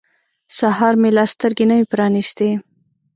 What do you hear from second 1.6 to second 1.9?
نه وې